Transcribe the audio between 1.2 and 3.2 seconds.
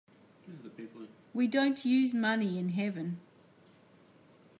We don't use money in heaven.